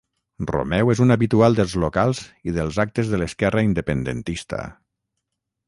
[0.51, 4.67] Romeu és un habitual dels locals i dels actes de l'esquerra independentista.